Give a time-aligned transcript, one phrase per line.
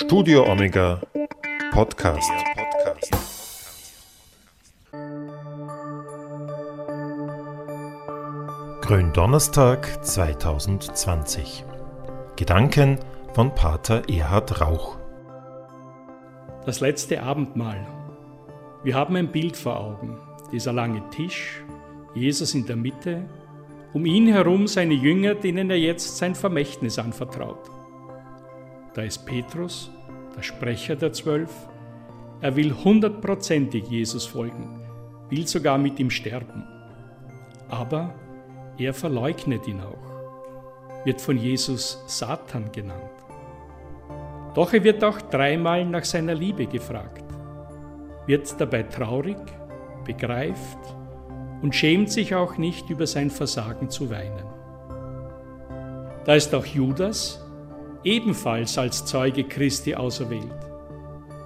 [0.00, 1.00] Studio Omega
[1.72, 2.30] Podcast.
[8.80, 11.64] Gründonnerstag 2020.
[12.36, 13.00] Gedanken
[13.34, 14.98] von Pater Erhard Rauch.
[16.64, 17.84] Das letzte Abendmahl.
[18.84, 20.16] Wir haben ein Bild vor Augen.
[20.52, 21.64] Dieser lange Tisch,
[22.14, 23.28] Jesus in der Mitte,
[23.92, 27.68] um ihn herum seine Jünger, denen er jetzt sein Vermächtnis anvertraut.
[28.98, 29.92] Da ist Petrus,
[30.36, 31.52] der Sprecher der Zwölf.
[32.40, 34.80] Er will hundertprozentig Jesus folgen,
[35.30, 36.64] will sogar mit ihm sterben.
[37.68, 38.12] Aber
[38.76, 42.98] er verleugnet ihn auch, wird von Jesus Satan genannt.
[44.56, 47.22] Doch er wird auch dreimal nach seiner Liebe gefragt,
[48.26, 49.38] wird dabei traurig,
[50.04, 50.96] begreift
[51.62, 54.48] und schämt sich auch nicht über sein Versagen zu weinen.
[56.24, 57.44] Da ist auch Judas,
[58.04, 60.68] ebenfalls als Zeuge Christi auserwählt.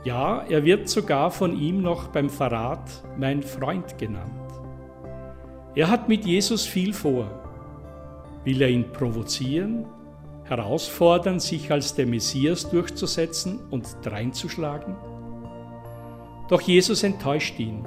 [0.05, 4.31] Ja, er wird sogar von ihm noch beim Verrat mein Freund genannt.
[5.75, 7.31] Er hat mit Jesus viel vor.
[8.45, 9.87] Will er ihn provozieren,
[10.45, 14.97] herausfordern, sich als der Messias durchzusetzen und dreinzuschlagen?
[16.49, 17.87] Doch Jesus enttäuscht ihn.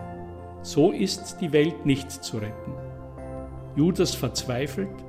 [0.63, 2.73] So ist die Welt nicht zu retten.
[3.75, 5.04] Judas verzweifelt,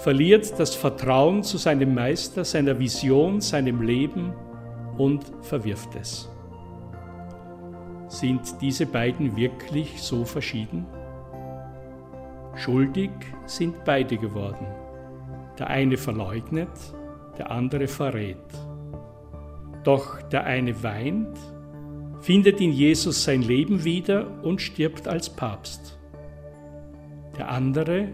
[0.00, 4.32] verliert das Vertrauen zu seinem Meister, seiner Vision, seinem Leben
[4.96, 6.30] und verwirft es.
[8.08, 10.86] Sind diese beiden wirklich so verschieden?
[12.56, 13.10] Schuldig
[13.44, 14.66] sind beide geworden.
[15.58, 16.70] Der eine verleugnet,
[17.36, 18.36] der andere verrät.
[19.84, 21.36] Doch der eine weint,
[22.20, 25.98] findet in Jesus sein Leben wieder und stirbt als Papst.
[27.36, 28.08] Der andere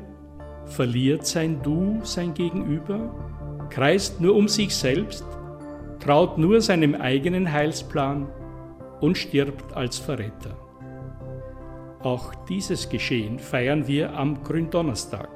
[0.67, 3.14] verliert sein Du, sein Gegenüber,
[3.70, 5.25] kreist nur um sich selbst,
[6.00, 8.28] traut nur seinem eigenen Heilsplan
[9.00, 10.56] und stirbt als Verräter.
[12.00, 15.29] Auch dieses Geschehen feiern wir am Gründonnerstag.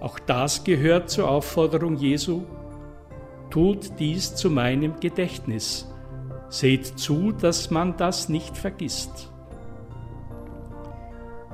[0.00, 2.42] Auch das gehört zur Aufforderung Jesu,
[3.50, 5.90] tut dies zu meinem Gedächtnis.
[6.48, 9.32] Seht zu, dass man das nicht vergisst.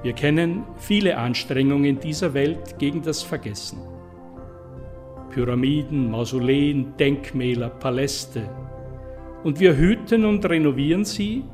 [0.02, 3.78] Wir kennen viele Anstrengungen dieser Welt gegen das Vergessen.
[5.30, 8.50] Pyramiden, Mausoleen, Denkmäler, Paläste.
[9.44, 11.44] Und wir hüten und renovieren sie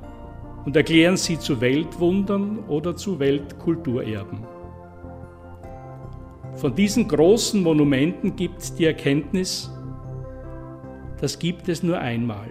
[0.64, 4.40] und erklären sie zu Weltwundern oder zu Weltkulturerben.
[6.54, 9.70] Von diesen großen Monumenten gibt die Erkenntnis,
[11.20, 12.48] das gibt es nur einmal.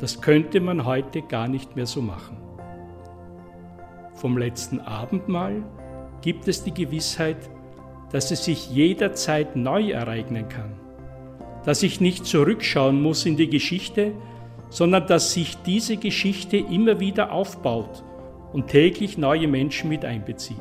[0.00, 2.47] Das könnte man heute gar nicht mehr so machen.
[4.20, 5.62] Vom letzten Abendmahl
[6.22, 7.36] gibt es die Gewissheit,
[8.10, 10.72] dass es sich jederzeit neu ereignen kann,
[11.64, 14.12] dass ich nicht zurückschauen muss in die Geschichte,
[14.70, 18.02] sondern dass sich diese Geschichte immer wieder aufbaut
[18.52, 20.56] und täglich neue Menschen mit einbezieht.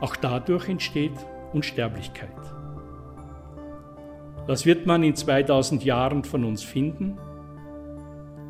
[0.00, 1.14] Auch dadurch entsteht
[1.52, 2.28] Unsterblichkeit.
[4.46, 7.18] Was wird man in 2000 Jahren von uns finden?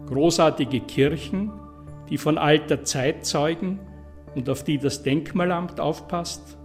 [0.06, 1.50] großartige Kirchen,
[2.10, 3.80] die von alter Zeit zeugen
[4.34, 6.58] und auf die das Denkmalamt aufpasst,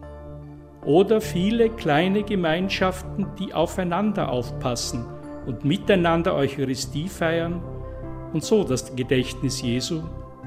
[0.84, 5.06] oder viele kleine Gemeinschaften, die aufeinander aufpassen
[5.46, 7.62] und miteinander Eucharistie feiern
[8.34, 10.02] und so das Gedächtnis Jesu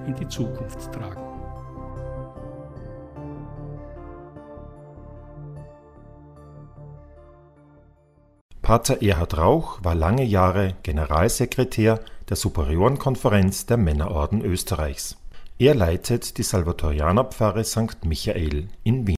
[0.06, 1.21] in die Zukunft tragen.
[8.62, 15.16] Pater Erhard Rauch war lange Jahre Generalsekretär der Superiorenkonferenz der Männerorden Österreichs.
[15.58, 18.04] Er leitet die Salvatorianerpfarre St.
[18.04, 19.12] Michael in Wien